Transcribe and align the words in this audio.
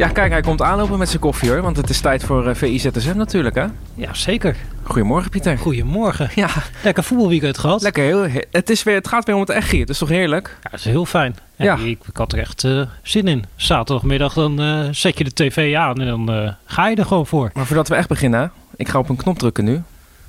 Ja, 0.00 0.08
kijk, 0.08 0.32
hij 0.32 0.40
komt 0.40 0.62
aanlopen 0.62 0.98
met 0.98 1.08
zijn 1.08 1.20
koffie 1.20 1.50
hoor. 1.50 1.62
Want 1.62 1.76
het 1.76 1.90
is 1.90 2.00
tijd 2.00 2.24
voor 2.24 2.48
uh, 2.48 2.54
VIZSM 2.54 3.16
natuurlijk, 3.16 3.54
hè? 3.54 3.64
Ja, 3.94 4.14
zeker. 4.14 4.56
Goedemorgen, 4.82 5.30
Pieter. 5.30 5.58
Goedemorgen. 5.58 6.30
Ja. 6.34 6.48
Lekker 6.82 7.04
voetbalweekend 7.04 7.58
gehad. 7.58 7.82
Lekker, 7.82 8.04
heel, 8.04 8.26
het, 8.50 8.70
is 8.70 8.82
weer, 8.82 8.94
het 8.94 9.08
gaat 9.08 9.24
weer 9.24 9.34
om 9.34 9.40
het 9.40 9.50
echt 9.50 9.70
hier. 9.70 9.80
Het 9.80 9.88
is 9.88 9.98
toch 9.98 10.08
heerlijk? 10.08 10.56
Ja, 10.62 10.68
het 10.70 10.80
is 10.80 10.84
heel 10.84 11.06
fijn. 11.06 11.36
Ja, 11.56 11.64
Ja. 11.64 11.84
Ik, 11.84 11.98
ik 12.08 12.16
had 12.16 12.32
er 12.32 12.38
echt 12.38 12.64
eh, 12.64 12.82
zin 13.02 13.28
in. 13.28 13.44
Zaterdagmiddag 13.56 14.32
dan 14.32 14.60
eh, 14.60 14.88
zet 14.90 15.18
je 15.18 15.24
de 15.24 15.32
tv 15.32 15.74
aan 15.74 16.00
en 16.00 16.06
dan 16.06 16.30
eh, 16.32 16.52
ga 16.64 16.88
je 16.88 16.96
er 16.96 17.06
gewoon 17.06 17.26
voor. 17.26 17.50
Maar 17.54 17.66
voordat 17.66 17.88
we 17.88 17.94
echt 17.94 18.08
beginnen, 18.08 18.52
ik 18.76 18.88
ga 18.88 18.98
op 18.98 19.08
een 19.08 19.16
knop 19.16 19.38
drukken 19.38 19.64
nu. 19.64 19.82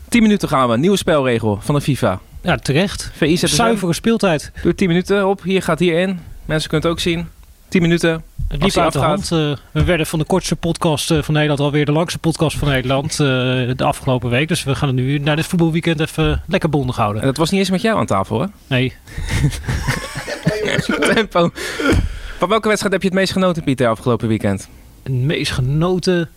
10 0.09 0.21
minuten 0.21 0.47
gaan 0.47 0.69
we. 0.69 0.77
Nieuwe 0.77 0.97
spelregel 0.97 1.59
van 1.61 1.75
de 1.75 1.81
FIFA. 1.81 2.19
Ja, 2.41 2.57
terecht. 2.57 3.11
VIZSM. 3.13 3.47
Zuivere 3.47 3.93
speeltijd. 3.93 4.51
Doe 4.61 4.75
10 4.75 4.87
minuten 4.87 5.27
op. 5.27 5.43
Hier 5.43 5.61
gaat 5.61 5.79
hierin. 5.79 6.19
Mensen 6.45 6.69
kunnen 6.69 6.89
het 6.89 6.97
ook 6.97 7.03
zien. 7.03 7.27
10 7.67 7.81
minuten. 7.81 8.23
Het 8.51 8.63
liep 8.63 8.77
uit 8.77 8.93
de 8.93 8.99
hand. 8.99 9.31
Eh, 9.31 9.55
we 9.71 9.83
werden 9.83 10.05
van 10.05 10.19
de 10.19 10.25
kortste 10.25 10.55
podcast 10.55 11.11
eh, 11.11 11.21
van 11.21 11.33
Nederland 11.33 11.59
alweer 11.59 11.85
de 11.85 11.91
langste 11.91 12.19
podcast 12.19 12.57
van 12.57 12.67
Nederland 12.67 13.11
eh, 13.11 13.17
de 13.17 13.83
afgelopen 13.83 14.29
week. 14.29 14.47
Dus 14.47 14.63
we 14.63 14.75
gaan 14.75 14.87
het 14.87 14.97
nu 14.97 15.17
na 15.17 15.35
dit 15.35 15.45
voetbalweekend 15.45 15.99
even 15.99 16.43
lekker 16.47 16.69
bondig 16.69 16.95
En 16.95 17.01
houden. 17.01 17.23
dat 17.23 17.37
was 17.37 17.49
niet 17.49 17.59
eens 17.59 17.69
met 17.69 17.81
jou 17.81 17.97
aan 17.97 18.05
tafel, 18.05 18.39
hè? 18.41 18.47
Nee, 18.67 18.93
Tempo. 21.13 21.49
Van 22.37 22.49
welke 22.49 22.67
wedstrijd 22.67 22.93
heb 22.93 23.01
je 23.01 23.07
het 23.07 23.17
meest 23.17 23.31
genoten, 23.31 23.63
Pieter, 23.63 23.87
afgelopen 23.87 24.27
weekend? 24.27 24.69
het 25.03 25.13
meest 25.13 25.51
genoten. 25.51 26.29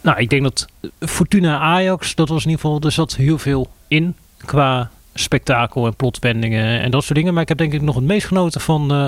Nou, 0.00 0.18
ik 0.18 0.30
denk 0.30 0.42
dat 0.42 0.66
Fortuna 1.00 1.58
Ajax, 1.58 2.14
dat 2.14 2.28
was 2.28 2.44
in 2.44 2.50
ieder 2.50 2.64
geval, 2.64 2.80
er 2.80 2.92
zat 2.92 3.16
heel 3.16 3.38
veel 3.38 3.70
in 3.88 4.16
qua 4.44 4.90
spektakel 5.14 5.86
en 5.86 5.96
plotwendingen 5.96 6.80
en 6.80 6.90
dat 6.90 7.04
soort 7.04 7.18
dingen. 7.18 7.32
Maar 7.32 7.42
ik 7.42 7.48
heb 7.48 7.58
denk 7.58 7.72
ik 7.72 7.82
nog 7.82 7.94
het 7.94 8.04
meest 8.04 8.26
genoten 8.26 8.60
van 8.60 8.92
eh, 8.92 9.06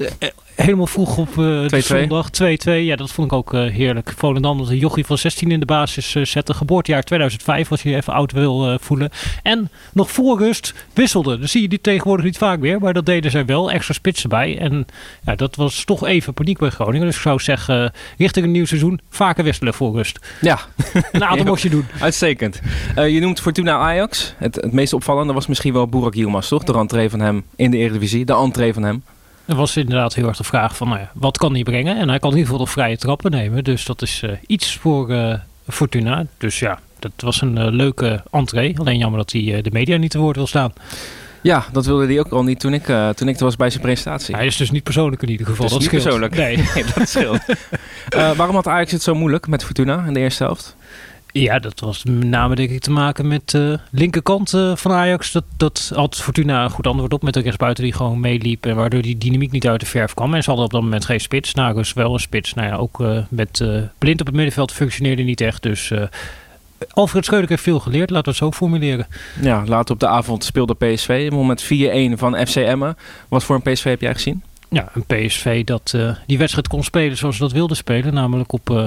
Eh, 0.00 0.06
eh, 0.18 0.28
helemaal 0.54 0.86
vroeg 0.86 1.16
op 1.18 1.28
eh, 1.28 1.34
de 1.36 1.66
2-2. 1.68 1.78
zondag 1.86 2.30
2-2. 2.30 2.70
Ja, 2.84 2.96
dat 2.96 3.10
vond 3.12 3.26
ik 3.26 3.32
ook 3.38 3.54
eh, 3.54 3.60
heerlijk. 3.70 4.12
Volendam 4.16 4.58
dat 4.58 4.68
een 4.68 4.76
jochie 4.78 5.04
van 5.06 5.18
16 5.18 5.50
in 5.50 5.60
de 5.60 5.66
basis 5.66 6.14
eh, 6.14 6.24
zette. 6.24 6.54
Geboortejaar 6.54 7.02
2005 7.02 7.70
als 7.70 7.82
je 7.82 7.88
je 7.90 7.96
even 7.96 8.12
oud 8.12 8.32
wil 8.32 8.70
eh, 8.70 8.74
voelen. 8.80 9.10
En 9.42 9.70
nog 9.92 10.10
voor 10.10 10.38
rust 10.38 10.74
wisselde. 10.92 11.38
Dan 11.38 11.48
zie 11.48 11.62
je 11.62 11.68
die 11.68 11.80
tegenwoordig 11.80 12.24
niet 12.24 12.38
vaak 12.38 12.58
meer. 12.58 12.80
Maar 12.80 12.92
dat 12.92 13.06
deden 13.06 13.30
zij 13.30 13.44
wel. 13.44 13.70
Extra 13.70 13.94
spits 13.94 14.22
erbij. 14.22 14.58
En 14.58 14.86
ja, 15.24 15.34
dat 15.34 15.56
was 15.56 15.84
toch 15.84 16.06
even 16.06 16.34
paniek 16.34 16.58
bij 16.58 16.70
Groningen. 16.70 17.06
Dus 17.06 17.16
ik 17.16 17.22
zou 17.22 17.40
zeggen, 17.40 17.92
richting 18.18 18.44
een 18.46 18.52
nieuw 18.52 18.66
seizoen 18.66 19.00
vaker 19.10 19.44
wisselen 19.44 19.74
voor 19.74 19.94
rust. 19.96 20.18
Ja, 20.40 20.58
Een 21.12 21.24
aantal 21.24 21.46
mocht 21.52 21.62
je 21.62 21.70
doen. 21.70 21.86
uitstekend. 22.00 22.60
Eh, 22.94 23.08
je 23.08 23.20
noemt 23.20 23.40
Fortuna 23.40 23.76
Ajax. 23.78 24.34
Het, 24.38 24.54
het 24.54 24.72
meest 24.72 24.92
opvallende 24.92 25.32
was 25.32 25.46
misschien 25.46 25.72
wel 25.72 25.88
Burak 25.88 26.14
Yilmaz, 26.14 26.48
toch? 26.48 26.64
De 26.64 26.72
rentree 26.72 27.10
van 27.10 27.20
hem 27.20 27.44
in 27.56 27.70
de 27.70 27.76
Eredivisie. 27.76 28.24
De 28.24 28.34
entree 28.34 28.72
van 28.72 28.82
hem. 28.82 29.02
Er 29.50 29.56
was 29.56 29.76
inderdaad 29.76 30.14
heel 30.14 30.28
erg 30.28 30.36
de 30.36 30.44
vraag 30.44 30.76
van, 30.76 30.88
nou 30.88 31.00
ja, 31.00 31.10
wat 31.14 31.38
kan 31.38 31.52
hij 31.54 31.62
brengen? 31.62 31.96
En 31.96 32.08
hij 32.08 32.18
kan 32.18 32.30
in 32.30 32.36
ieder 32.36 32.50
geval 32.50 32.66
de 32.66 32.72
vrije 32.72 32.96
trappen 32.96 33.30
nemen. 33.30 33.64
Dus 33.64 33.84
dat 33.84 34.02
is 34.02 34.22
eh, 34.22 34.30
iets 34.46 34.76
voor 34.76 35.10
eh, 35.10 35.34
Fortuna. 35.68 36.26
Dus 36.38 36.58
ja, 36.58 36.78
dat 36.98 37.12
was 37.16 37.40
een 37.40 37.58
eh, 37.58 37.66
leuke 37.70 38.22
entree. 38.30 38.78
Alleen 38.78 38.98
jammer 38.98 39.18
dat 39.18 39.32
hij 39.32 39.62
de 39.62 39.70
media 39.72 39.96
niet 39.96 40.10
te 40.10 40.18
woord 40.18 40.36
wil 40.36 40.46
staan. 40.46 40.72
Ja, 41.42 41.64
dat 41.72 41.86
wilde 41.86 42.06
hij 42.06 42.18
ook 42.18 42.30
al 42.30 42.42
niet 42.42 42.60
toen 42.60 42.74
ik, 42.74 42.84
toen 43.14 43.28
ik 43.28 43.36
er 43.36 43.44
was 43.44 43.56
bij 43.56 43.70
zijn 43.70 43.82
presentatie. 43.82 44.34
Hij 44.34 44.46
is 44.46 44.56
dus 44.56 44.70
niet 44.70 44.82
persoonlijk 44.82 45.22
in 45.22 45.30
ieder 45.30 45.46
geval. 45.46 45.62
Dus 45.62 45.72
dat 45.72 45.80
niet 45.80 45.88
scheelt. 45.88 46.02
persoonlijk. 46.02 46.36
Nee. 46.36 46.56
Nee, 46.74 46.84
dat 46.94 47.08
scheelt. 47.08 47.40
Waarom 48.36 48.54
had 48.54 48.66
Ajax 48.66 48.92
het 48.92 49.02
zo 49.02 49.14
moeilijk 49.14 49.46
met 49.46 49.64
Fortuna 49.64 50.04
in 50.06 50.12
de 50.12 50.20
eerste 50.20 50.44
helft? 50.44 50.76
Ja, 51.32 51.58
dat 51.58 51.80
was 51.80 52.04
met 52.04 52.24
name 52.24 52.54
denk 52.54 52.70
ik 52.70 52.80
te 52.80 52.90
maken 52.90 53.28
met 53.28 53.50
de 53.50 53.78
linkerkant 53.90 54.54
eh, 54.54 54.76
van 54.76 54.92
Ajax. 54.92 55.32
Dat, 55.32 55.44
dat 55.56 55.92
had 55.94 56.16
Fortuna 56.16 56.64
een 56.64 56.70
goed 56.70 56.86
antwoord 56.86 57.12
op 57.12 57.22
met 57.22 57.34
de 57.34 57.40
rechtsbuiten 57.40 57.84
die 57.84 57.92
gewoon 57.92 58.20
meeliep. 58.20 58.66
En 58.66 58.76
waardoor 58.76 59.02
die 59.02 59.18
dynamiek 59.18 59.50
niet 59.50 59.68
uit 59.68 59.80
de 59.80 59.86
verf 59.86 60.14
kwam. 60.14 60.34
En 60.34 60.42
ze 60.42 60.48
hadden 60.48 60.66
op 60.66 60.72
dat 60.72 60.82
moment 60.82 61.04
geen 61.04 61.20
spits. 61.20 61.54
Nagels 61.54 61.92
wel 61.92 62.12
een 62.12 62.20
spits. 62.20 62.54
Nou 62.54 62.68
ja, 62.68 62.76
ook 62.76 63.00
eh, 63.00 63.18
met 63.28 63.60
eh, 63.60 63.82
Blind 63.98 64.20
op 64.20 64.26
het 64.26 64.34
middenveld 64.34 64.72
functioneerde 64.72 65.22
niet 65.22 65.40
echt. 65.40 65.62
Dus 65.62 65.90
eh, 65.90 66.02
Alfred 66.90 67.24
Schreuder 67.24 67.48
heeft 67.48 67.62
veel 67.62 67.80
geleerd. 67.80 68.10
Laten 68.10 68.24
we 68.24 68.38
het 68.38 68.38
zo 68.38 68.52
formuleren. 68.52 69.06
Ja, 69.40 69.62
later 69.66 69.94
op 69.94 70.00
de 70.00 70.06
avond 70.06 70.44
speelde 70.44 70.74
PSV. 70.74 71.28
Moment 71.32 71.64
4-1 71.64 71.66
van 72.18 72.46
FC 72.46 72.56
Emmen. 72.56 72.96
Wat 73.28 73.44
voor 73.44 73.60
een 73.62 73.72
PSV 73.72 73.84
heb 73.84 74.00
jij 74.00 74.14
gezien? 74.14 74.42
Ja, 74.72 74.88
een 74.94 75.04
PSV 75.26 75.64
dat 75.64 75.92
eh, 75.96 76.10
die 76.26 76.38
wedstrijd 76.38 76.68
kon 76.68 76.84
spelen 76.84 77.16
zoals 77.16 77.36
ze 77.36 77.42
dat 77.42 77.52
wilde 77.52 77.74
spelen. 77.74 78.14
Namelijk 78.14 78.52
op 78.52 78.70
eh 78.70 78.84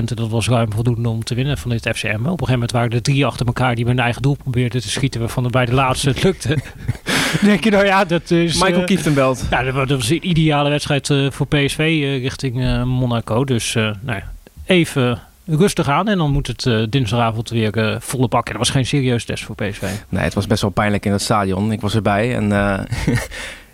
55%. 0.00 0.04
Dat 0.04 0.28
was 0.28 0.48
ruim 0.48 0.72
voldoende 0.72 1.08
om 1.08 1.24
te 1.24 1.34
winnen 1.34 1.58
van 1.58 1.70
dit 1.70 1.88
FCM. 1.94 2.08
Op 2.08 2.16
een 2.16 2.28
gegeven 2.30 2.52
moment 2.52 2.70
waren 2.70 2.90
er 2.90 3.02
drie 3.02 3.26
achter 3.26 3.46
elkaar 3.46 3.74
die 3.74 3.84
met 3.84 3.94
hun 3.94 4.02
eigen 4.04 4.22
doel 4.22 4.34
probeerden 4.36 4.80
te 4.80 4.90
schieten. 4.90 5.20
Waarvan 5.20 5.44
er 5.44 5.50
bij 5.50 5.66
de 5.66 5.72
laatste 5.74 6.08
het 6.08 6.22
lukte. 6.22 6.58
Denk 7.42 7.64
je 7.64 7.70
nou 7.70 7.84
ja, 7.84 8.04
dat 8.04 8.30
is... 8.30 8.54
Michael 8.54 8.80
eh, 8.80 8.86
Kieftenbelt. 8.86 9.46
ja, 9.50 9.62
dat 9.62 9.74
was- 9.74 9.88
dat 9.88 9.98
was 9.98 10.08
een 10.10 10.28
ideale 10.28 10.70
wedstrijd 10.70 11.10
eh, 11.10 11.30
voor 11.30 11.46
PSV 11.46 11.78
eh, 11.78 12.20
richting 12.22 12.62
eh, 12.64 12.82
Monaco. 12.82 13.44
Dus 13.44 13.74
eh, 13.74 13.82
nou 14.00 14.18
ja, 14.18 14.32
even 14.66 15.20
rustig 15.46 15.88
aan. 15.88 16.08
En 16.08 16.18
dan 16.18 16.30
moet 16.30 16.46
het 16.46 16.66
eh, 16.66 16.82
dinsdagavond 16.90 17.50
weer 17.50 17.76
eh, 17.76 18.00
volle 18.00 18.28
bak. 18.28 18.44
En 18.46 18.50
dat 18.52 18.60
was 18.60 18.70
geen 18.70 18.86
serieus 18.86 19.24
test 19.24 19.44
voor 19.44 19.54
PSV. 19.54 19.82
Nee, 20.08 20.22
het 20.24 20.34
was 20.34 20.46
best 20.46 20.62
wel 20.62 20.70
pijnlijk 20.70 21.06
in 21.06 21.12
het 21.12 21.22
stadion. 21.22 21.72
Ik 21.72 21.80
was 21.80 21.94
erbij 21.94 22.34
en 22.36 22.52
eh, 22.52 22.80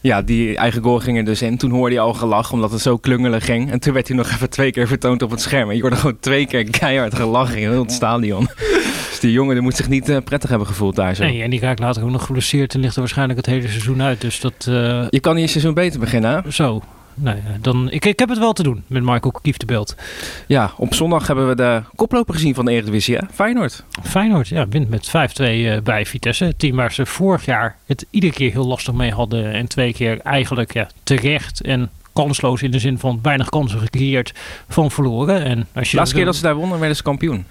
ja, 0.00 0.22
die 0.22 0.56
eigen 0.56 0.82
goal 0.82 0.98
ging 0.98 1.16
er 1.18 1.24
dus 1.24 1.42
in. 1.42 1.56
Toen 1.56 1.70
hoorde 1.70 1.94
je 1.94 2.00
al 2.00 2.14
gelach 2.14 2.52
omdat 2.52 2.70
het 2.70 2.80
zo 2.80 2.96
klungelig 2.96 3.44
ging. 3.44 3.70
En 3.70 3.80
toen 3.80 3.92
werd 3.92 4.08
hij 4.08 4.16
nog 4.16 4.30
even 4.34 4.50
twee 4.50 4.70
keer 4.70 4.86
vertoond 4.86 5.22
op 5.22 5.30
het 5.30 5.40
scherm. 5.40 5.68
En 5.68 5.74
je 5.76 5.80
hoorde 5.80 5.96
gewoon 5.96 6.16
twee 6.20 6.46
keer 6.46 6.70
keihard 6.70 7.14
gelach 7.14 7.50
in 7.56 7.70
heel 7.70 7.82
het 7.82 7.92
stadion. 7.92 8.48
dus 9.10 9.18
die 9.20 9.32
jongen 9.32 9.54
die 9.54 9.62
moet 9.62 9.76
zich 9.76 9.88
niet 9.88 10.08
eh, 10.08 10.16
prettig 10.24 10.50
hebben 10.50 10.68
gevoeld 10.68 10.96
daar 10.96 11.14
zo. 11.14 11.22
Nee, 11.24 11.42
en 11.42 11.50
die 11.50 11.60
raakt 11.60 11.78
later 11.78 12.02
ook 12.02 12.10
nog 12.10 12.24
geblesseerd. 12.24 12.74
En 12.74 12.80
ligt 12.80 12.94
er 12.94 13.00
waarschijnlijk 13.00 13.38
het 13.38 13.46
hele 13.46 13.68
seizoen 13.68 14.02
uit. 14.02 14.20
Dus 14.20 14.40
dat... 14.40 14.52
eh, 14.68 15.06
Je 15.10 15.20
kan 15.20 15.36
hier 15.36 15.48
seizoen 15.48 15.74
beter 15.74 16.00
beginnen, 16.00 16.30
hè? 16.42 16.50
Zo. 16.50 16.82
Nou 17.14 17.36
dan, 17.60 17.90
ik, 17.90 18.04
ik 18.04 18.18
heb 18.18 18.28
het 18.28 18.38
wel 18.38 18.52
te 18.52 18.62
doen 18.62 18.84
met 18.86 19.02
Michael 19.02 19.32
Kieftenbelt. 19.42 19.96
Ja, 20.46 20.72
op 20.76 20.94
zondag 20.94 21.26
hebben 21.26 21.48
we 21.48 21.54
de 21.54 21.82
koploper 21.96 22.34
gezien 22.34 22.54
van 22.54 22.64
de 22.64 22.70
Eredivisie, 22.70 23.16
hè? 23.16 23.22
Feyenoord. 23.32 23.84
Feyenoord 24.02 24.48
ja, 24.48 24.68
wint 24.68 24.90
met 24.90 25.08
5-2 25.08 25.10
eh, 25.42 25.80
bij 25.82 26.06
Vitesse. 26.06 26.44
Het 26.44 26.58
team 26.58 26.76
waar 26.76 26.92
ze 26.92 27.06
vorig 27.06 27.44
jaar 27.44 27.76
het 27.86 28.06
iedere 28.10 28.32
keer 28.32 28.50
heel 28.50 28.66
lastig 28.66 28.94
mee 28.94 29.12
hadden. 29.12 29.52
En 29.52 29.68
twee 29.68 29.92
keer 29.92 30.20
eigenlijk 30.20 30.72
ja, 30.72 30.88
terecht 31.02 31.60
en 31.60 31.90
kansloos 32.12 32.62
in 32.62 32.70
de 32.70 32.78
zin 32.78 32.98
van 32.98 33.18
weinig 33.22 33.48
kansen 33.48 33.78
gecreëerd 33.78 34.32
van 34.68 34.90
verloren. 34.90 35.44
En 35.44 35.66
als 35.74 35.84
je 35.84 35.90
De 35.90 35.96
laatste 35.96 36.16
keer 36.16 36.24
dat 36.24 36.36
ze 36.36 36.42
daar 36.42 36.54
wonnen, 36.54 36.78
werden 36.78 36.96
ze 36.96 37.02
kampioen. 37.02 37.44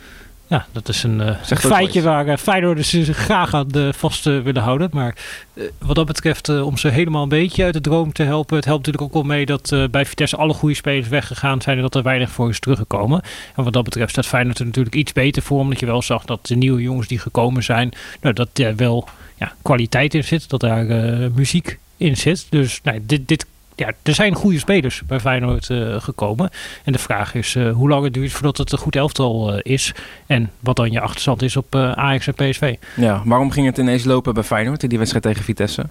Ja, 0.50 0.66
dat 0.72 0.90
is 0.90 1.04
een 1.04 1.22
eh, 1.22 1.36
ook 1.52 1.60
feitje 1.60 2.02
waar 2.02 2.28
uh, 2.28 2.38
Feyenoord 2.38 2.86
zich 2.86 3.18
graag 3.18 3.54
aan 3.54 3.68
de 3.68 3.94
vast 3.96 4.28
eh, 4.28 4.40
willen 4.40 4.62
houden. 4.62 4.90
Maar 4.92 5.16
eh, 5.54 5.64
wat 5.78 5.96
dat 5.96 6.06
betreft, 6.06 6.50
eh, 6.50 6.66
om 6.66 6.78
ze 6.78 6.88
helemaal 6.88 7.24
een 7.24 7.30
beetje 7.30 7.64
uit 7.64 7.74
de 7.74 7.82
droom 7.82 8.14
te 8.14 8.24
helpen. 8.24 8.56
Het 8.56 8.66
helpt 8.66 8.86
natuurlijk 8.86 9.16
ook 9.16 9.24
wel 9.24 9.36
mee 9.36 9.46
dat 9.46 9.72
eh, 9.72 9.84
bij 9.92 10.06
Vitesse 10.06 10.36
alle 10.36 10.54
goede 10.54 10.76
spelers 10.76 11.08
weggegaan 11.08 11.62
zijn. 11.62 11.76
En 11.76 11.82
dat 11.82 11.96
er 11.96 12.04
weinig 12.04 12.32
voor 12.32 12.50
is 12.50 12.60
teruggekomen. 12.60 13.22
En 13.56 13.64
wat 13.64 13.74
dat 13.74 13.84
betreft 13.84 14.12
staat 14.12 14.26
Feyenoord 14.26 14.60
er 14.60 14.66
natuurlijk 14.66 14.96
iets 14.96 15.14
beter 15.14 15.42
voor. 15.42 15.60
Omdat 15.60 15.80
je 15.80 15.86
wel 15.86 16.02
zag 16.02 16.26
dat 16.26 16.48
de 16.48 16.56
nieuwe 16.56 16.82
jongens 16.82 17.08
die 17.08 17.20
gekomen 17.20 17.64
zijn, 17.64 17.92
nou, 18.22 18.36
dat 18.36 18.50
er 18.54 18.76
wel 18.76 19.08
ja, 19.36 19.54
kwaliteit 19.62 20.14
in 20.14 20.24
zit. 20.24 20.50
Dat 20.50 20.60
daar 20.60 20.88
eh, 20.88 21.30
muziek 21.34 21.80
in 21.98 22.18
zit. 22.18 22.46
Dus 22.50 22.80
nou, 22.84 23.00
dit, 23.06 23.28
dit 23.28 23.46
ja, 23.80 23.92
er 24.04 24.14
zijn 24.14 24.34
goede 24.34 24.60
spelers 24.60 25.02
bij 25.08 25.20
Feyenoord 25.20 25.70
eh, 25.70 26.02
gekomen. 26.02 26.50
En 26.84 26.92
de 26.92 27.00
vraag 27.00 27.34
is 27.34 27.56
eh, 27.56 27.72
hoe 27.72 27.90
lang 27.90 28.04
het 28.04 28.14
duurt 28.14 28.32
voordat 28.32 28.58
het 28.58 28.72
een 28.72 28.78
goed 28.78 28.96
elftal 28.96 29.54
eh, 29.54 29.74
is. 29.74 29.94
En 30.26 30.52
wat 30.60 30.76
dan 30.76 30.92
je 30.92 31.00
achterstand 31.00 31.42
is 31.42 31.56
op 31.56 31.76
Ajax 31.76 32.28
en 32.28 32.34
PSV. 32.34 32.76
Ja, 32.96 33.22
waarom 33.26 33.52
ging 33.52 33.66
het 33.66 33.78
ineens 33.78 34.04
lopen 34.04 34.34
bij 34.34 34.44
Feyenoord 34.44 34.84
in 34.84 34.90
die 34.90 34.98
wedstrijd 34.98 35.26
tegen 35.26 35.44
Vitesse? 35.44 35.86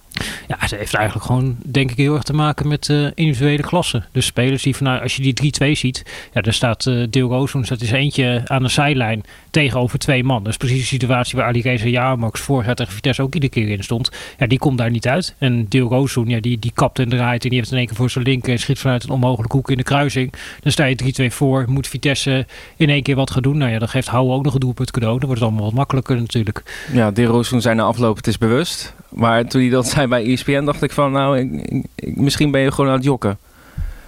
Ja, 0.48 0.56
het 0.58 0.70
heeft 0.70 0.94
eigenlijk 0.94 1.26
gewoon, 1.26 1.56
denk 1.66 1.90
ik, 1.90 1.96
heel 1.96 2.14
erg 2.14 2.22
te 2.22 2.32
maken 2.32 2.68
met 2.68 2.88
individuele 3.14 3.62
klassen. 3.62 4.04
Dus 4.12 4.26
spelers 4.26 4.62
die 4.62 4.76
vanuit, 4.76 5.02
als 5.02 5.16
je 5.16 5.32
die 5.32 5.52
3-2 5.74 5.78
ziet, 5.78 6.02
ja, 6.32 6.40
daar 6.40 6.52
staat 6.52 6.86
uh, 6.86 7.06
Deel 7.10 7.28
Roosens, 7.28 7.68
dat 7.68 7.80
is 7.80 7.90
eentje 7.90 8.42
aan 8.44 8.62
de 8.62 8.68
zijlijn 8.68 9.24
tegenover 9.50 9.98
twee 9.98 10.24
man. 10.24 10.42
Dat 10.42 10.52
is 10.52 10.58
precies 10.58 10.80
de 10.80 10.86
situatie 10.86 11.38
waar 11.38 11.46
Ali 11.46 11.60
Reza 11.60 11.86
Jaarmax 11.86 12.40
vorig 12.40 12.66
jaar 12.66 12.74
tegen 12.74 12.92
Vitesse 12.92 13.22
ook 13.22 13.34
iedere 13.34 13.52
keer 13.52 13.68
in 13.68 13.82
stond. 13.82 14.10
Ja, 14.38 14.46
die 14.46 14.58
komt 14.58 14.78
daar 14.78 14.90
niet 14.90 15.08
uit. 15.08 15.34
En 15.38 15.66
Deel 15.68 15.88
Roosens, 15.88 16.28
ja, 16.30 16.40
die, 16.40 16.58
die 16.58 16.72
kapt 16.74 16.98
en 16.98 17.08
draait 17.08 17.42
en 17.42 17.48
die 17.48 17.58
heeft 17.58 17.70
in 17.80 17.86
keer 17.86 17.96
voor 17.96 18.10
zijn 18.10 18.24
linker 18.24 18.52
en 18.52 18.58
schiet 18.58 18.78
vanuit 18.78 19.04
een 19.04 19.10
onmogelijke 19.10 19.56
hoek 19.56 19.70
in 19.70 19.76
de 19.76 19.82
kruising. 19.82 20.32
Dan 20.60 20.72
sta 20.72 20.84
je 20.84 21.30
3-2 21.30 21.32
voor, 21.32 21.64
moet 21.68 21.88
Vitesse 21.88 22.46
in 22.76 22.88
één 22.88 23.02
keer 23.02 23.16
wat 23.16 23.30
gaan 23.30 23.42
doen. 23.42 23.58
Nou 23.58 23.72
ja, 23.72 23.78
dan 23.78 23.88
geeft 23.88 24.08
Houwe 24.08 24.32
ook 24.32 24.44
nog 24.44 24.54
een 24.54 24.60
doelpunt 24.60 24.90
cadeau. 24.90 25.18
Dan 25.18 25.26
wordt 25.26 25.40
het 25.40 25.50
allemaal 25.50 25.68
wat 25.68 25.78
makkelijker 25.78 26.16
natuurlijk. 26.16 26.86
Ja, 26.92 27.10
De 27.10 27.24
Roosens 27.24 27.62
zei 27.62 27.74
na 27.74 27.82
afloop, 27.82 28.16
het 28.16 28.26
is 28.26 28.38
bewust. 28.38 28.94
Maar 29.08 29.46
toen 29.46 29.60
hij 29.60 29.70
dat 29.70 29.88
zei 29.88 30.06
bij 30.06 30.24
ESPN, 30.24 30.64
dacht 30.64 30.82
ik 30.82 30.92
van, 30.92 31.12
nou, 31.12 31.38
ik, 31.38 32.16
misschien 32.16 32.50
ben 32.50 32.60
je 32.60 32.72
gewoon 32.72 32.90
aan 32.90 32.96
het 32.96 33.04
jokken. 33.04 33.38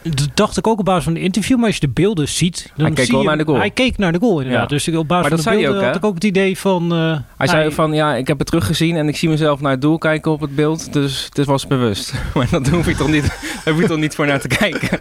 Dat 0.03 0.29
dacht 0.35 0.57
ik 0.57 0.67
ook 0.67 0.79
op 0.79 0.85
basis 0.85 1.05
van 1.05 1.15
het 1.15 1.23
interview, 1.23 1.57
maar 1.57 1.67
als 1.67 1.75
je 1.75 1.81
de 1.81 1.89
beelden 1.89 2.29
ziet... 2.29 2.73
Dan 2.77 2.87
Hij 2.87 2.95
keek 2.95 3.05
zie 3.05 3.13
wel 3.15 3.23
je, 3.23 3.29
naar 3.29 3.39
de 3.39 3.45
goal. 3.45 3.59
Hij 3.59 3.71
keek 3.71 3.99
naar 3.99 4.13
de 4.13 4.19
goal 4.19 4.41
inderdaad. 4.41 4.71
Ja. 4.71 4.77
Dus 4.77 4.89
op 4.89 5.09
basis 5.09 5.43
van 5.43 5.53
de 5.53 5.59
beelden 5.59 5.81
ook, 5.81 5.87
had 5.87 5.97
ik 5.97 6.05
ook 6.05 6.15
het 6.15 6.25
idee 6.25 6.59
van... 6.59 6.93
eh, 6.93 7.19
Hij 7.37 7.47
zei 7.47 7.73
van, 7.73 7.93
ja, 7.93 8.15
ik 8.15 8.27
heb 8.27 8.39
het 8.39 8.47
teruggezien 8.47 8.97
en 8.97 9.09
ik 9.09 9.17
zie 9.17 9.29
mezelf 9.29 9.61
naar 9.61 9.71
het 9.71 9.81
doel 9.81 9.99
kijken 9.99 10.33
op 10.33 10.41
het 10.41 10.55
beeld. 10.55 10.93
Dus 10.93 11.29
het 11.33 11.47
was 11.47 11.67
bewust. 11.67 12.13
Maar 12.35 12.49
dat 12.51 12.69
hoef 12.69 12.87
je 12.87 12.95
toch 12.97 13.09
niet, 13.11 13.23
daar 13.65 13.75
hoef 13.75 13.83
je 13.83 13.89
toch 13.89 13.99
niet 13.99 14.15
voor 14.15 14.27
naar 14.27 14.41
te 14.41 14.49
kijken. 14.59 14.99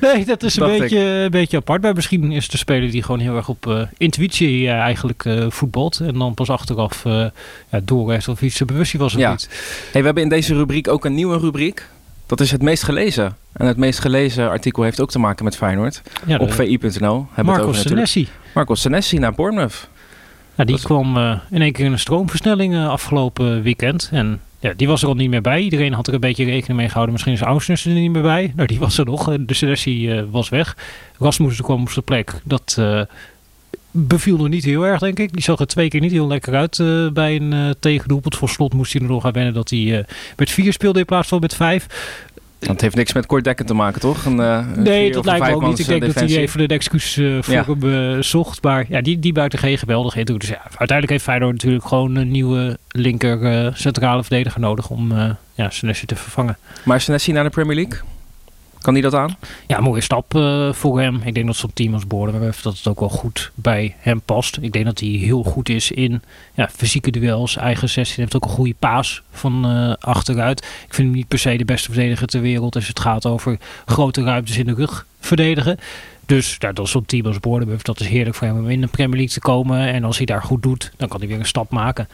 Nee, 0.00 0.24
dat 0.24 0.42
is 0.42 0.56
een 0.56 0.72
ik. 0.72 0.78
beetje, 0.78 0.98
een 0.98 1.30
beetje 1.30 1.56
apart. 1.56 1.82
Maar 1.82 1.94
misschien 1.94 2.32
is 2.32 2.48
een 2.52 2.58
speler 2.58 2.90
die 2.90 3.02
gewoon 3.02 3.20
heel 3.20 3.36
erg 3.36 3.48
op 3.48 3.66
eh, 3.66 3.80
intuïtie 3.96 4.66
eh, 4.68 4.72
eigenlijk 4.78 5.24
voetbalt. 5.48 6.00
En 6.00 6.14
dan 6.18 6.34
pas 6.34 6.50
achteraf 6.50 7.04
eh 7.04 7.24
ja, 7.70 7.80
doorheeft 7.84 8.28
of 8.28 8.42
iets 8.42 8.64
bewust 8.64 8.92
was 8.92 9.14
of 9.14 9.20
Ja. 9.20 9.30
niet. 9.30 9.48
Hey, 9.92 10.00
we 10.00 10.06
hebben 10.06 10.22
in 10.22 10.28
deze 10.28 10.54
rubriek 10.54 10.88
ook 10.88 11.04
een 11.04 11.14
nieuwe 11.14 11.38
rubriek. 11.38 11.86
Dat 12.28 12.40
is 12.40 12.50
het 12.50 12.62
meest 12.62 12.82
gelezen. 12.82 13.36
En 13.52 13.66
het 13.66 13.76
meest 13.76 13.98
gelezen 13.98 14.48
artikel 14.50 14.82
heeft 14.82 15.00
ook 15.00 15.10
te 15.10 15.18
maken 15.18 15.44
met 15.44 15.56
Feyenoord. 15.56 16.02
Ja, 16.26 16.38
op 16.38 16.52
vi.nl 16.52 16.78
hebben 16.80 17.04
we 17.04 17.10
het 17.36 17.44
Marco. 17.44 17.72
Senesi. 17.72 18.28
Marco 18.54 18.74
Senesi 18.74 19.18
naar 19.18 19.34
Bournemouth. 19.34 19.88
Die 20.54 20.66
Dat- 20.66 20.82
kwam 20.82 21.16
eh, 21.16 21.38
in 21.50 21.62
één 21.62 21.72
keer 21.72 21.84
in 21.84 21.92
een 21.92 21.98
stroomversnelling 21.98 22.74
eh, 22.74 22.88
afgelopen 22.88 23.62
weekend. 23.62 24.08
En 24.12 24.40
ja, 24.58 24.72
die 24.76 24.86
was 24.88 25.02
er 25.02 25.08
al 25.08 25.14
niet 25.14 25.30
meer 25.30 25.40
bij. 25.40 25.60
Iedereen 25.60 25.92
had 25.92 26.06
er 26.06 26.14
een 26.14 26.20
beetje 26.20 26.44
rekening 26.44 26.78
mee 26.78 26.86
gehouden. 26.86 27.12
Misschien 27.12 27.34
is 27.34 27.40
Ausnes 27.40 27.84
er 27.84 27.92
niet 27.92 28.10
meer 28.10 28.22
bij. 28.22 28.52
Nou, 28.56 28.68
die 28.68 28.78
was 28.78 28.98
er 28.98 29.04
nog. 29.04 29.36
De 29.40 29.54
Senesi 29.54 30.10
eh, 30.10 30.22
was 30.30 30.48
weg. 30.48 30.76
Rasmussen 31.18 31.64
kwam 31.64 31.80
op 31.80 31.90
zijn 31.90 32.04
plek. 32.04 32.32
Dat 32.44 32.76
eh, 32.78 33.00
beviel 34.06 34.36
nog 34.36 34.48
niet 34.48 34.64
heel 34.64 34.86
erg, 34.86 35.00
denk 35.00 35.18
ik. 35.18 35.32
Die 35.32 35.42
zag 35.42 35.58
er 35.58 35.66
twee 35.66 35.88
keer 35.88 36.00
niet 36.00 36.12
heel 36.12 36.26
lekker 36.26 36.54
uit 36.54 36.78
eh, 36.78 37.08
bij 37.12 37.36
een 37.36 37.52
eh 37.52 37.70
tegendoelpunt. 37.80 38.36
Voor 38.36 38.48
slot 38.48 38.72
moest 38.74 38.92
hij 38.92 39.02
er 39.02 39.08
nog 39.08 39.24
aan 39.24 39.32
wennen 39.32 39.54
dat 39.54 39.70
hij 39.70 39.98
eh, 39.98 40.04
met 40.36 40.50
vier 40.50 40.72
speelde 40.72 40.98
in 40.98 41.04
plaats 41.04 41.28
van 41.28 41.40
met 41.40 41.54
vijf. 41.54 41.86
Dat 42.58 42.80
heeft 42.80 42.94
niks 42.94 43.12
met 43.12 43.26
Kort 43.26 43.44
Dekker 43.44 43.66
te 43.66 43.74
maken, 43.74 44.00
toch? 44.00 44.24
Een, 44.24 44.36
Nee, 44.82 45.12
dat 45.12 45.24
lijkt 45.24 45.46
me 45.46 45.54
ook 45.54 45.66
niet. 45.66 45.78
Ik 45.78 45.86
denk 45.86 46.04
dat 46.04 46.14
hij 46.14 46.36
even 46.36 46.60
een 46.60 46.68
excuus 46.68 47.16
eh, 47.16 47.38
voor 47.40 47.54
Ja. 47.54 47.64
hem 47.64 48.22
zocht. 48.22 48.62
Maar 48.62 48.84
ja, 48.88 49.00
die, 49.00 49.18
die 49.18 49.32
buiten 49.32 49.58
geen 49.58 49.78
geweldig 49.78 50.16
indruk. 50.16 50.40
Dus 50.40 50.48
ja, 50.48 50.60
uiteindelijk 50.62 51.10
heeft 51.10 51.24
Feyenoord 51.24 51.52
natuurlijk 51.52 51.86
gewoon 51.86 52.16
een 52.16 52.30
nieuwe 52.30 52.78
linker 52.88 53.72
centrale 53.76 54.24
verdediger 54.24 54.60
nodig 54.60 54.90
om 54.90 55.12
ja, 55.54 55.70
Senesi 55.70 56.06
te 56.06 56.16
vervangen. 56.16 56.58
Maar 56.84 57.00
Senesi 57.00 57.32
naar 57.32 57.44
de 57.44 57.50
Premier 57.50 57.74
League? 57.76 57.98
Kan 58.88 58.96
die 58.96 59.06
dat 59.10 59.20
aan? 59.20 59.36
Ja, 59.66 59.80
mooie 59.80 60.00
stap 60.00 60.34
eh, 60.34 60.72
voor 60.72 61.00
hem. 61.00 61.20
Ik 61.24 61.34
denk 61.34 61.46
dat 61.46 61.56
zo'n 61.56 61.72
team 61.74 61.94
als 61.94 62.06
Bournemouth 62.06 62.62
dat 62.62 62.76
het 62.76 62.86
ook 62.88 63.00
wel 63.00 63.08
goed 63.08 63.50
bij 63.54 63.94
hem 63.98 64.20
past. 64.20 64.58
Ik 64.60 64.72
denk 64.72 64.84
dat 64.84 65.00
hij 65.00 65.08
heel 65.08 65.42
goed 65.42 65.68
is 65.68 65.90
in 65.90 66.22
ja, 66.54 66.68
fysieke 66.72 67.10
duels, 67.10 67.56
eigen 67.56 67.88
16. 67.88 68.14
Hij 68.14 68.24
heeft 68.24 68.36
ook 68.36 68.44
een 68.44 68.56
goede 68.56 68.74
paas 68.78 69.22
van 69.30 69.64
eh, 69.64 69.92
achteruit. 70.08 70.58
Ik 70.58 70.94
vind 70.94 71.08
hem 71.08 71.16
niet 71.16 71.28
per 71.28 71.38
se 71.38 71.56
de 71.56 71.64
beste 71.64 71.92
verdediger 71.92 72.26
ter 72.26 72.40
wereld 72.40 72.74
als 72.74 72.88
het 72.88 73.00
gaat 73.00 73.26
over 73.26 73.58
grote 73.86 74.22
ruimtes 74.22 74.58
in 74.58 74.66
de 74.66 74.74
rug 74.74 75.06
verdedigen. 75.20 75.78
Dus 76.28 76.56
ja, 76.58 76.72
dat 76.72 76.86
is 76.86 76.96
team 77.06 77.26
als 77.26 77.40
Bournemouth. 77.40 77.84
Dat 77.84 78.00
is 78.00 78.06
heerlijk 78.06 78.36
voor 78.36 78.46
hem 78.46 78.56
om 78.56 78.68
in 78.68 78.80
de 78.80 78.86
Premier 78.86 79.16
League 79.16 79.34
te 79.34 79.40
komen. 79.40 79.78
En 79.78 80.04
als 80.04 80.16
hij 80.16 80.26
daar 80.26 80.42
goed 80.42 80.62
doet, 80.62 80.92
dan 80.96 81.08
kan 81.08 81.18
hij 81.18 81.28
weer 81.28 81.38
een 81.38 81.46
stap 81.46 81.70
maken. 81.70 82.08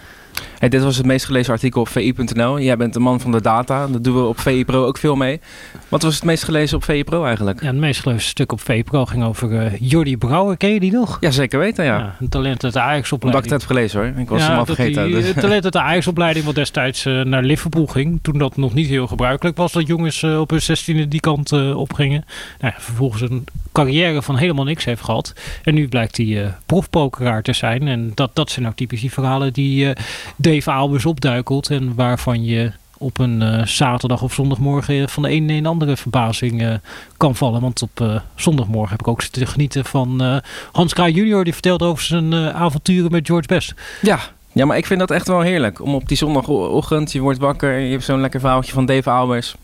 Hey, 0.58 0.69
dit 0.69 0.82
was 0.82 0.96
het 0.96 1.06
meest 1.06 1.25
gelezen 1.25 1.52
artikel 1.52 1.81
op 1.81 1.88
vi.nl. 1.88 2.61
Jij 2.61 2.76
bent 2.76 2.93
de 2.93 3.00
man 3.00 3.20
van 3.20 3.32
de 3.32 3.40
data. 3.40 3.87
Dat 3.87 4.05
doen 4.05 4.14
we 4.14 4.22
op 4.22 4.40
VI 4.40 4.64
Pro 4.64 4.84
ook 4.87 4.99
veel 4.99 5.16
mee. 5.16 5.40
Wat 5.88 6.02
was 6.02 6.14
het 6.14 6.25
meest 6.25 6.44
gelezen 6.44 6.76
op 6.76 6.84
VI 6.84 7.05
Pro 7.05 7.25
eigenlijk? 7.25 7.61
Ja, 7.61 7.66
het 7.66 7.76
meest 7.76 8.00
gelezen 8.00 8.28
stuk 8.28 8.52
op 8.52 8.61
VPRO 8.61 9.05
ging 9.05 9.25
over 9.25 9.61
eh 9.61 9.72
Jordi 9.81 10.16
Brouwer. 10.16 10.56
Ken 10.56 10.70
je 10.70 10.81
die 10.81 10.93
nog? 10.93 11.16
Ja, 11.20 11.31
zeker 11.31 11.58
weten, 11.58 11.84
ja. 11.84 12.16
een 12.20 12.28
talent 12.28 12.64
uit 12.64 12.72
de 12.72 12.78
Omdat 12.78 12.93
Ajax-opleiding. 12.93 13.44
ik 13.44 13.50
het 13.50 13.61
heb 13.61 13.70
gelezen 13.70 14.00
hoor. 14.00 14.20
Ik 14.20 14.28
was 14.28 14.43
hem 14.43 14.50
al 14.50 14.64
dat 14.64 14.75
vergeten. 14.75 15.05
die, 15.05 15.14
dus- 15.14 15.26
Het 15.26 15.40
talent 15.40 15.64
uit 15.64 15.72
de 15.72 15.81
Ajax-opleiding 15.81 16.44
wat 16.44 16.55
destijds 16.55 17.05
eh, 17.06 17.20
naar 17.20 17.43
Liverpool 17.43 17.87
ging. 17.87 18.19
Toen 18.22 18.38
dat 18.38 18.56
nog 18.56 18.75
niet 18.75 18.88
heel 18.88 19.06
gebruikelijk 19.06 19.56
was 19.56 19.72
dat 19.72 19.87
jongens 19.87 20.22
eh, 20.22 20.40
op 20.40 20.50
hun 20.50 20.62
16e 20.62 21.08
die 21.08 21.20
kant 21.20 21.52
eh, 21.52 21.76
opgingen. 21.76 22.25
Nou, 22.61 22.75
vervolgens 22.78 23.22
een 23.22 23.44
carrière 23.75 24.23
van 24.23 24.37
helemaal 24.37 24.65
niks 24.65 24.85
heeft 24.85 25.03
gehad. 25.03 25.32
En 25.62 25.75
nu 25.75 25.88
blijkt 25.88 26.17
hij 26.17 26.55
profpokeraar 26.67 27.43
te 27.43 27.53
zijn. 27.53 27.88
En 27.88 28.12
dat, 28.15 28.31
dat 28.32 28.50
zijn 28.50 28.65
nou 28.65 28.76
typisch 28.76 29.00
die 29.00 29.12
verhalen 29.12 29.53
die 29.53 29.91
eh, 29.91 30.05
Dave 30.37 30.71
Albers 30.71 31.06
opduikelt. 31.06 31.71
En 31.71 31.94
waarvan 31.94 32.44
je 32.44 32.73
op 32.99 33.19
een 33.19 33.43
eh, 33.43 33.67
zaterdag 33.67 34.23
of 34.23 34.35
zondagmorgen 34.35 35.09
van 35.09 35.23
de 35.23 35.31
een 35.31 35.47
de 35.47 35.69
andere 35.69 35.97
verbazing 35.97 36.81
kan 37.17 37.37
vallen. 37.37 37.61
Want 37.61 37.82
op 37.82 38.23
zondagmorgen 38.35 38.91
heb 38.91 39.00
ik 39.00 39.09
ook 39.09 39.23
zitten 39.23 39.47
genieten 39.47 39.85
van 39.85 40.41
Hans 40.73 40.93
Kraaij 40.93 41.11
junior. 41.11 41.44
Die 41.44 41.53
vertelt 41.53 41.82
over 41.82 42.05
zijn 42.05 42.35
avonturen 42.35 43.11
met 43.11 43.26
George 43.26 43.47
Best. 43.47 43.75
Ja. 44.03 44.19
ja, 44.53 44.65
maar 44.65 44.76
ik 44.76 44.87
vind 44.87 45.00
dat 45.00 45.11
echt 45.11 45.29
wel 45.29 45.41
heerlijk. 45.41 45.82
Om 45.82 45.94
op 45.94 46.09
die 46.09 46.17
zondagochtend, 46.17 47.12
je 47.12 47.21
wordt 47.21 47.38
wakker. 47.38 47.79
Je 47.79 47.91
hebt 47.91 48.05
zo'n 48.05 48.21
lekker 48.21 48.41
verhaaltje 48.41 48.73
van 48.73 48.87
Dave 48.87 49.11
Albers. 49.11 49.55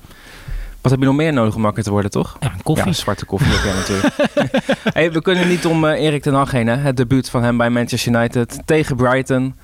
Wat 0.81 0.91
heb 0.91 1.01
je 1.01 1.07
nog 1.07 1.17
meer 1.17 1.33
nodig 1.33 1.55
om 1.55 1.63
wakker 1.63 1.83
te 1.83 1.91
worden, 1.91 2.11
toch? 2.11 2.37
Ja, 2.41 2.53
een 2.53 2.63
koffie. 2.63 2.87
Ja, 2.87 2.93
zwarte 2.93 3.25
koffie 3.25 3.53
ook, 3.53 3.65
ja, 3.65 3.75
natuurlijk. 3.75 4.15
hey, 4.97 5.13
we 5.13 5.23
kunnen 5.23 5.49
niet 5.49 5.67
om 5.67 5.85
eh, 5.85 6.05
Erik 6.05 6.23
ten 6.23 6.35
Hag 6.35 6.51
heen, 6.51 6.67
hè. 6.67 6.77
Het 6.77 6.97
debuut 6.97 7.31
van 7.31 7.43
hem 7.43 7.57
bij 7.57 7.71
Manchester 7.71 8.15
United 8.15 8.63
tegen 8.65 8.97
Brighton. 8.97 9.55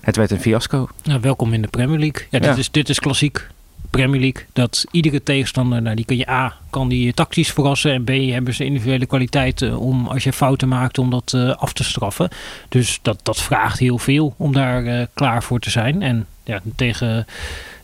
Het 0.00 0.16
werd 0.16 0.30
een 0.30 0.40
fiasco. 0.40 0.88
Ja, 1.02 1.20
welkom 1.20 1.52
in 1.52 1.62
de 1.62 1.68
Premier 1.68 1.98
League. 1.98 2.26
Ja, 2.30 2.38
dit, 2.38 2.48
Ja. 2.48 2.56
Is, 2.56 2.70
dit 2.70 2.88
is 2.88 2.98
klassiek 2.98 3.48
Premier 3.90 4.20
League. 4.20 4.44
Dat 4.52 4.84
iedere 4.90 5.22
tegenstander, 5.22 5.82
nou, 5.82 5.96
die 5.96 6.04
kan 6.04 6.16
je 6.16 6.30
A, 6.30 6.56
kan 6.70 6.88
die 6.88 7.04
je 7.04 7.14
tactisch 7.14 7.50
verrassen. 7.52 7.92
En 7.92 8.04
B, 8.04 8.08
hebben 8.08 8.54
ze 8.54 8.64
individuele 8.64 9.06
kwaliteiten 9.06 9.78
om, 9.78 10.06
als 10.06 10.24
je 10.24 10.32
fouten 10.32 10.68
maakt, 10.68 10.98
om 10.98 11.10
dat 11.10 11.32
eh, 11.34 11.54
af 11.56 11.72
te 11.72 11.84
straffen. 11.84 12.28
Dus 12.68 12.98
dat, 13.02 13.20
dat 13.22 13.42
vraagt 13.42 13.78
heel 13.78 13.98
veel 13.98 14.34
om 14.36 14.52
daar 14.52 14.84
eh, 14.84 15.06
klaar 15.14 15.42
voor 15.42 15.58
te 15.58 15.70
zijn. 15.70 16.02
En 16.02 16.26
ja, 16.44 16.60
tegen 16.76 17.26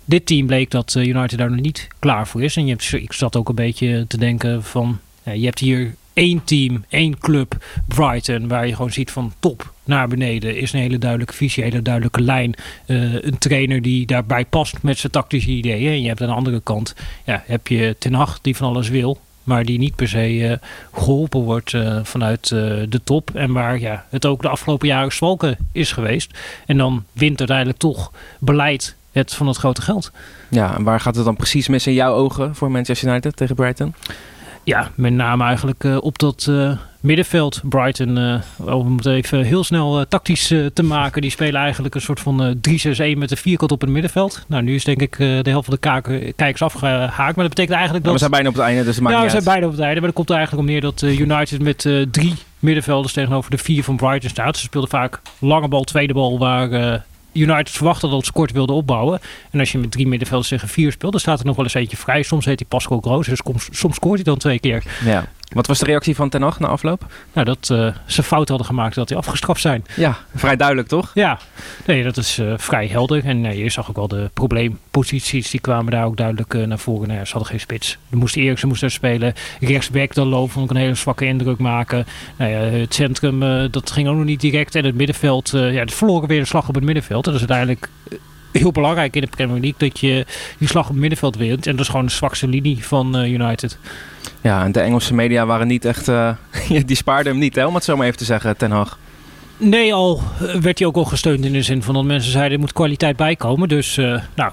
dit 0.08 0.26
team 0.26 0.46
bleek 0.46 0.70
dat 0.70 0.94
eh, 0.94 1.06
United 1.06 1.38
daar 1.38 1.50
nog 1.50 1.60
niet 1.60 1.88
klaar 1.99 2.26
voor 2.26 2.43
is. 2.43 2.56
En 2.56 2.64
je 2.66 2.70
hebt, 2.70 2.93
ik 2.93 3.12
zat 3.12 3.37
ook 3.37 3.49
een 3.49 3.55
beetje 3.55 4.05
te 4.08 4.19
denken 4.19 4.64
van, 4.64 4.99
je 5.22 5.44
hebt 5.44 5.58
hier 5.58 5.94
één 6.12 6.44
team, 6.44 6.84
één 6.88 7.19
club, 7.19 7.64
Brighton, 7.87 8.49
waar 8.49 8.66
je 8.66 8.75
gewoon 8.75 8.93
ziet 8.93 9.10
van 9.10 9.32
top 9.38 9.72
naar 9.84 10.08
beneden 10.08 10.56
is 10.56 10.72
een 10.72 10.81
hele 10.81 10.99
duidelijke 10.99 11.34
visie, 11.34 11.62
een 11.64 11.70
hele 11.70 11.82
duidelijke 11.82 12.20
lijn. 12.20 12.55
Eh, 12.87 13.22
een 13.22 13.38
trainer 13.38 13.82
die 13.82 14.06
daarbij 14.06 14.44
past 14.44 14.82
met 14.82 14.99
zijn 14.99 15.12
tactische 15.12 15.50
ideeën. 15.50 15.93
En 15.93 16.02
je 16.02 16.08
hebt 16.08 16.20
aan 16.20 16.28
de 16.28 16.34
andere 16.34 16.60
kant, 16.60 16.94
ja, 17.25 17.43
heb 17.46 17.66
je 17.66 17.96
Ten 17.99 18.14
Hag 18.14 18.40
die 18.40 18.56
van 18.56 18.69
alles 18.69 18.88
wil, 18.88 19.19
maar 19.43 19.64
die 19.64 19.78
niet 19.78 19.94
per 19.94 20.08
se 20.08 20.49
eh, 20.49 20.69
geholpen 20.93 21.40
wordt 21.40 21.76
vanuit 22.02 22.49
de 22.49 23.00
top. 23.05 23.31
En 23.34 23.52
waar 23.52 23.81
ja, 23.81 24.05
het 24.10 24.26
ook 24.26 24.43
de 24.43 24.49
afgelopen 24.49 24.88
jaren 24.88 25.12
zwalken 25.12 25.56
is 25.72 25.93
geweest. 25.93 26.38
En 26.66 26.76
dan 26.76 27.05
wint 27.12 27.38
uiteindelijk 27.38 27.78
toch 27.78 28.12
beleid 28.38 28.96
het 29.12 29.34
van 29.34 29.46
het 29.46 29.56
grote 29.56 29.82
geld. 29.82 30.10
Ja, 30.49 30.76
en 30.76 30.82
waar 30.82 31.00
gaat 31.00 31.16
het 31.16 31.25
dan 31.25 31.37
precies 31.37 31.69
mis 31.69 31.87
in 31.87 31.93
jouw 31.93 32.14
ogen 32.14 32.55
voor 32.55 32.70
Manchester 32.70 33.08
United 33.08 33.37
tegen 33.37 33.55
Brighton? 33.55 33.94
Ja, 34.69 34.91
met 34.94 35.12
name 35.12 35.44
eigenlijk 35.44 35.84
eh, 35.84 35.96
op 36.00 36.19
dat 36.19 36.46
eh, 36.50 36.72
middenveld. 37.00 37.60
Brighton, 37.65 38.19
eh, 38.19 38.74
om 38.74 38.96
het 38.96 39.06
even 39.06 39.43
heel 39.43 39.65
snel 39.65 40.05
tactisch 40.08 40.46
te 40.74 40.82
maken. 40.82 41.22
Die 41.22 41.31
spelen 41.31 41.60
eigenlijk 41.60 41.94
een 41.94 42.00
soort 42.00 42.20
van 42.20 42.43
eh 42.43 43.15
3-6-1 43.15 43.19
met 43.19 43.31
een 43.31 43.36
vierkant 43.36 43.72
op 43.72 43.81
het 43.81 43.91
middenveld. 43.91 44.44
Nou, 44.48 44.62
nu 44.62 44.74
is 44.74 44.84
denk 44.84 45.00
ik 45.00 45.17
de 45.17 45.50
helft 45.50 45.65
van 45.65 45.74
de 45.74 45.81
kaken, 45.81 46.34
kijkers 46.34 46.62
afgehaakt. 46.62 47.17
Maar 47.17 47.44
dat 47.44 47.48
betekent 47.48 47.74
eigenlijk 47.74 48.05
dat... 48.05 48.12
we 48.12 48.19
zijn 48.19 48.31
bijna 48.31 48.48
op 48.48 48.55
het 48.55 48.65
einde, 48.65 48.84
dus 48.84 48.94
het 48.94 49.05
maakt 49.05 49.17
ja, 49.17 49.22
we 49.22 49.31
zijn 49.31 49.43
uit. 49.43 49.53
bijna 49.53 49.67
op 49.67 49.72
het 49.72 49.81
einde. 49.81 49.96
Maar 49.96 50.08
dat 50.08 50.17
komt 50.17 50.31
er 50.31 50.36
eigenlijk 50.36 50.67
om 50.67 50.72
neer 50.72 50.81
dat 50.81 51.03
United 51.03 51.62
met 51.62 52.10
drie 52.12 52.34
middenvelders 52.58 53.12
tegenover 53.12 53.50
de 53.50 53.58
vier 53.58 53.84
van 53.84 53.96
Brighton 53.96 54.31
staat. 54.31 54.56
Ze 54.56 54.62
speelden 54.62 54.91
vaak 54.91 55.20
lange 55.38 55.69
bal, 55.69 55.84
tweede 55.84 56.12
bal, 56.12 56.38
waar 56.38 57.05
United 57.42 57.70
verwachtte 57.70 58.08
dat 58.08 58.24
ze 58.24 58.32
kort 58.32 58.52
wilden 58.52 58.76
opbouwen. 58.76 59.20
En 59.50 59.58
als 59.58 59.72
je 59.72 59.78
met 59.78 59.90
drie 59.90 60.06
middenvelders 60.06 60.48
tegen 60.48 60.68
vier 60.68 60.92
speelt, 60.92 61.12
dan 61.12 61.20
staat 61.20 61.40
er 61.40 61.46
nog 61.46 61.56
wel 61.56 61.64
eens 61.64 61.74
eentje 61.74 61.96
vrij. 61.96 62.22
Soms 62.22 62.44
heet 62.44 62.58
hij 62.58 62.68
Pascal 62.68 63.00
Groos, 63.00 63.26
dus 63.26 63.40
soms, 63.44 63.68
soms 63.70 63.94
scoort 63.94 64.14
hij 64.14 64.24
dan 64.24 64.38
twee 64.38 64.58
keer. 64.58 64.82
Ja. 65.04 65.28
Wat 65.48 65.67
was 65.67 65.78
de 65.78 65.84
reactie 65.84 66.14
van 66.14 66.28
Ten 66.28 66.43
Hag 66.43 66.60
na 66.60 66.67
afloop? 66.67 67.06
Nou, 67.32 67.46
dat 67.46 67.70
eh, 67.70 67.94
ze 68.06 68.22
fout 68.22 68.48
hadden 68.48 68.67
gemaakt 68.67 68.94
dat 68.94 69.08
die 69.08 69.17
afgestraft 69.17 69.60
zijn. 69.60 69.84
Ja, 69.96 70.17
vrij 70.34 70.56
duidelijk 70.56 70.88
toch? 70.88 71.10
Ja, 71.14 71.38
nee, 71.86 72.02
dat 72.02 72.17
is 72.17 72.38
eh, 72.38 72.52
vrij 72.56 72.86
helder. 72.86 73.24
En 73.24 73.44
eh, 73.44 73.62
je 73.62 73.70
zag 73.70 73.88
ook 73.88 73.96
wel 73.96 74.08
de 74.08 74.31
probleemposities, 74.34 75.50
die 75.50 75.60
kwamen 75.60 75.93
daar 75.93 76.05
ook 76.05 76.17
duidelijk 76.17 76.67
naar 76.67 76.78
voren. 76.78 77.06
Nou 77.06 77.19
ja, 77.19 77.24
ze 77.24 77.32
hadden 77.32 77.50
geen 77.50 77.60
spits. 77.60 77.98
Er 78.10 78.17
moest 78.17 78.36
Eriksen 78.36 78.69
moest 78.69 78.81
daar 78.81 78.90
spelen. 78.90 79.34
Rechtsback, 79.60 80.14
dan 80.14 80.26
lopen 80.28 80.50
vond 80.50 80.64
ik 80.64 80.76
een 80.76 80.82
hele 80.82 80.94
zwakke 80.94 81.24
indruk 81.24 81.58
maken. 81.58 82.06
Nou 82.36 82.50
ja, 82.50 82.58
het 82.58 82.94
centrum, 82.94 83.70
dat 83.70 83.90
ging 83.90 84.08
ook 84.08 84.17
nog 84.17 84.24
niet 84.24 84.40
direct. 84.40 84.74
En 84.74 84.84
het 84.84 84.94
middenveld, 84.94 85.50
ja, 85.50 85.60
het 85.60 85.94
verloren 85.94 86.28
weer 86.28 86.40
de 86.40 86.46
slag 86.46 86.69
op 86.69 86.74
het 86.74 86.84
middenveld. 86.84 87.26
En 87.26 87.32
dat 87.32 87.40
is 87.40 87.48
uiteindelijk 87.48 87.88
heel 88.52 88.72
belangrijk 88.72 89.14
in 89.17 89.20
de 89.20 89.26
Premier 89.26 89.60
League, 89.60 89.88
dat 89.88 90.00
je 90.00 90.26
die 90.58 90.69
slag 90.69 90.84
op 90.84 90.90
het 90.90 90.98
middenveld 91.00 91.36
wint. 91.36 91.67
En 91.67 91.72
dat 91.72 91.81
is 91.84 91.90
gewoon 91.90 92.06
de 92.06 92.12
zwakste 92.12 92.48
linie 92.48 92.84
van 92.86 93.17
eh, 93.17 93.32
United. 93.32 93.78
Ja, 94.40 94.64
en 94.64 94.72
de 94.72 94.81
Engelse 94.81 95.14
media 95.14 95.46
waren 95.46 95.67
niet 95.67 95.84
echt... 95.84 96.08
eh, 96.08 96.31
die 96.86 96.96
spaarden 96.96 97.32
hem 97.32 97.40
niet, 97.40 97.55
hè, 97.55 97.67
om 97.67 97.74
het 97.74 97.84
zo 97.84 97.96
maar 97.96 98.06
even 98.06 98.19
te 98.19 98.24
zeggen, 98.24 98.56
Ten 98.56 98.70
Hag. 98.70 98.98
Nee, 99.56 99.94
al 99.94 100.22
eh, 100.40 100.55
werd 100.55 100.78
hij 100.78 100.88
ook 100.88 100.96
al 100.96 101.05
gesteund 101.05 101.44
in 101.44 101.52
de 101.52 101.62
zin 101.62 101.82
van 101.82 101.94
dat 101.94 102.05
mensen 102.05 102.32
zeiden 102.32 102.52
er 102.52 102.58
moet 102.58 102.72
kwaliteit 102.72 103.17
bij 103.17 103.36
komen. 103.36 103.69
Dus 103.69 103.96
nou, 104.34 104.52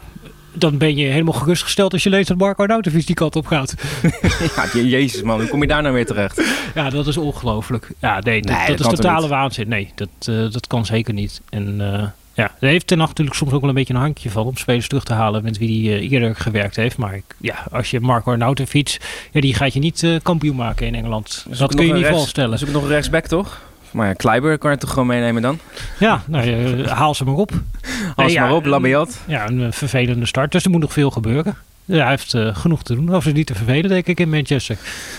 dan 0.54 0.78
ben 0.78 0.96
je 0.96 1.06
helemaal 1.06 1.34
gerustgesteld 1.34 1.94
als 1.94 2.04
je 2.04 2.10
leest 2.10 2.28
dat 2.28 2.38
Marco 2.38 2.66
Nautovic 2.66 3.06
die 3.06 3.16
kant 3.16 3.36
op 3.36 3.48
gaat. 3.48 3.74
ja, 4.56 4.66
je- 4.74 4.90
jezus 4.90 5.22
man, 5.22 5.40
hoe 5.40 5.50
kom 5.50 5.62
je 5.62 5.68
daar 5.68 5.82
nou 5.82 5.94
weer 5.94 6.06
terecht? 6.06 6.42
Ja, 6.76 6.90
dat 6.90 7.08
is 7.08 7.18
ongelooflijk. 7.18 7.92
Ja, 8.00 8.20
nee, 8.20 8.42
dat, 8.42 8.58
Nee, 8.58 8.68
dat 8.68 8.78
dat 8.78 8.92
is 8.92 8.98
totale 9.00 9.28
waanzin. 9.28 9.68
Nee, 9.68 9.92
dat, 9.96 10.10
dat 10.52 10.68
kan 10.68 10.86
zeker 10.86 11.14
niet. 11.14 11.42
En 11.50 11.82
Ja, 12.36 12.52
daar 12.60 12.70
heeft 12.70 12.88
Ten 12.88 13.00
Hag 13.00 13.08
natuurlijk 13.08 13.38
soms 13.38 13.52
ook 13.52 13.60
wel 13.60 13.70
een 13.70 13.76
beetje 13.76 13.94
een 13.94 14.00
handje 14.00 14.30
van 14.30 14.46
om 14.46 14.58
spelers 14.58 14.88
terug 14.88 15.04
te 15.04 15.14
halen 15.14 15.44
met 15.44 15.58
wie 15.58 15.90
hij 15.90 16.00
eerder 16.00 16.36
gewerkt 16.36 16.76
heeft. 16.76 16.98
Maar 16.98 17.20
ja, 17.38 17.56
als 17.72 17.92
je 17.92 18.00
Marco 18.00 18.32
Arnautovic, 18.32 18.98
ja, 19.32 19.42
die 19.42 19.54
gaat 19.54 19.74
je 19.74 19.80
niet 19.80 20.20
kampioen 20.24 20.56
maken 20.56 20.88
in 20.88 20.96
Engeland. 20.96 21.46
Dus 21.50 21.58
dat 21.58 21.76
kun 21.76 21.86
je 21.86 21.94
niet 21.94 22.02
rechts, 22.02 22.18
voorstellen. 22.18 22.54
Is 22.54 22.66
ook 22.66 22.70
nog 22.70 22.84
een 22.84 22.90
rechtsback, 22.90 23.28
toch? 23.28 23.62
Maar 23.92 24.08
ja, 24.08 24.14
Kleiber 24.14 24.58
kan 24.58 24.72
je 24.72 24.78
toch 24.78 24.90
gewoon 24.90 25.08
meenemen 25.08 25.42
dan? 25.42 25.60
Ja, 26.00 26.24
nou, 26.28 26.88
haal 26.88 27.16
ze 27.16 27.24
maar 27.24 27.36
op. 27.36 27.52
Haal 28.16 28.30
ze 28.30 28.40
maar 28.40 28.54
op, 28.54 28.66
Labiat. 28.66 29.20
Ja, 29.28 29.48
een 29.48 29.74
vervelende 29.74 30.26
start. 30.26 30.52
Dus 30.52 30.64
er 30.64 30.70
moet 30.70 30.82
nog 30.82 30.94
veel 30.94 31.12
gebeuren. 31.12 31.56
Ja, 31.88 32.02
hij 32.02 32.10
heeft 32.10 32.34
uh, 32.34 32.56
genoeg 32.56 32.84
te 32.84 32.96
doen. 32.96 33.16
Of 33.16 33.26
is 33.26 33.34
niet 33.34 33.48
te 33.48 33.56
vervelen, 33.56 33.90
denk 33.90 34.08
ik, 34.08 34.20
in 34.20 34.30
Manchester. 34.30 34.78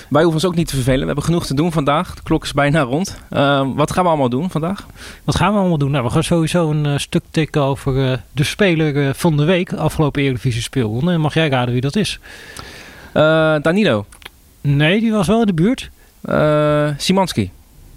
Wij 0.09 0.23
hoeven 0.23 0.41
ons 0.41 0.45
ook 0.45 0.55
niet 0.55 0.69
te 0.69 0.75
vervelen. 0.75 1.01
We 1.01 1.07
hebben 1.07 1.25
genoeg 1.25 1.47
te 1.47 1.55
doen 1.55 1.73
vandaag. 1.73 2.15
De 2.15 2.23
klok 2.23 2.45
is 2.45 2.53
bijna 2.53 2.81
rond. 2.81 3.21
Uh, 3.31 3.69
wat 3.75 3.93
gaan 3.93 4.03
we 4.03 4.09
allemaal 4.09 4.29
doen 4.29 4.51
vandaag? 4.51 4.87
Wat 5.25 5.37
gaan 5.37 5.53
we 5.53 5.59
allemaal 5.59 5.79
doen? 5.79 5.91
Nou, 5.91 6.05
we 6.05 6.11
gaan 6.11 6.25
sowieso 6.25 6.71
een 6.71 6.85
uh, 6.85 6.99
stuk 6.99 7.23
tikken 7.31 7.63
over 7.63 8.23
de 8.33 8.45
speler 8.45 9.15
van 9.15 9.37
de 9.37 9.45
week. 9.45 9.73
Afgelopen 9.73 10.23
Eredivisie 10.23 10.63
speelronde. 10.63 11.13
En 11.13 11.21
mag 11.21 11.35
jij 11.35 11.49
raden 11.49 11.73
wie 11.73 11.83
dat 11.83 11.97
is? 11.97 12.21
Danilo. 13.63 14.07
Nee, 14.61 15.01
die 15.01 15.13
was 15.13 15.27
wel 15.27 15.41
in 15.41 15.47
de 15.47 15.55
buurt. 15.55 15.91
Simanski. 17.03 17.51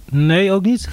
Nee, 0.10 0.52
ook 0.52 0.66
niet. 0.66 0.90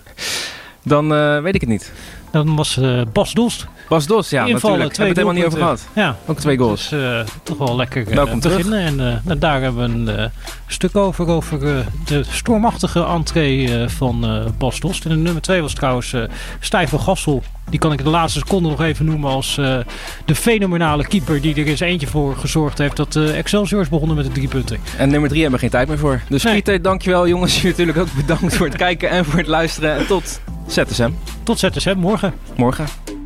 Dan 0.82 1.08
weet 1.42 1.54
ik 1.54 1.60
het 1.60 1.70
niet. 1.70 1.92
Dat 2.30 2.46
was 2.48 2.80
Bas 3.12 3.32
Dost. 3.32 3.66
Bas 3.90 4.06
Dos, 4.06 4.30
ja, 4.30 4.44
Invallen, 4.44 4.78
natuurlijk. 4.78 4.96
Hebben 4.96 4.98
we 4.98 5.04
het 5.04 5.16
helemaal 5.16 5.34
niet 5.34 5.44
over 5.44 5.58
gehad. 5.58 5.88
Ja. 5.94 6.16
Ook 6.26 6.38
twee 6.38 6.58
goals. 6.58 6.88
Dus 6.88 7.00
uh, 7.00 7.20
toch 7.42 7.58
wel 7.58 7.76
lekker 7.76 8.08
uh, 8.08 8.14
Welkom 8.14 8.40
beginnen. 8.40 8.96
Terug. 8.96 9.16
En 9.16 9.22
uh, 9.26 9.40
daar 9.40 9.62
hebben 9.62 10.04
we 10.04 10.10
een 10.10 10.30
stuk 10.66 10.96
over, 10.96 11.28
over 11.28 11.58
de 12.04 12.22
stormachtige 12.30 13.04
entree 13.04 13.88
van 13.88 14.44
Bas 14.58 14.80
Dost. 14.80 15.04
En 15.04 15.10
de 15.10 15.16
nummer 15.16 15.42
twee 15.42 15.60
was 15.60 15.74
trouwens 15.74 16.14
Stijf 16.60 16.90
van 16.90 17.00
Gassel. 17.00 17.42
Die 17.70 17.78
kan 17.78 17.92
ik 17.92 18.04
de 18.04 18.10
laatste 18.10 18.38
seconde 18.38 18.68
nog 18.68 18.80
even 18.82 19.04
noemen 19.04 19.30
als 19.30 19.54
de 20.24 20.34
fenomenale 20.34 21.06
keeper 21.06 21.40
die 21.40 21.54
er 21.54 21.66
eens 21.66 21.80
eentje 21.80 22.06
voor 22.06 22.36
gezorgd 22.36 22.78
heeft 22.78 22.96
dat 22.96 23.16
Excelsior 23.16 23.80
is 23.80 23.88
begonnen 23.88 24.16
met 24.16 24.24
de 24.24 24.32
drie 24.32 24.48
punten. 24.48 24.78
En 24.98 25.10
nummer 25.10 25.28
drie 25.28 25.42
hebben 25.42 25.60
we 25.60 25.66
geen 25.66 25.74
tijd 25.74 25.88
meer 25.88 25.98
voor. 25.98 26.20
Dus 26.28 26.42
Nee. 26.42 26.54
Pieter, 26.54 26.82
dankjewel 26.82 27.28
jongens. 27.28 27.62
Natuurlijk 27.62 27.98
ook 27.98 28.12
bedankt 28.16 28.56
voor 28.56 28.66
het 28.66 28.76
kijken 28.76 29.10
en 29.10 29.24
voor 29.24 29.38
het 29.38 29.48
luisteren. 29.48 29.96
En 29.96 30.06
tot 30.06 30.40
ZSM. 30.66 31.10
Tot 31.42 31.58
ZSM 31.58 31.96
morgen. 31.96 32.34
Morgen. 32.56 33.19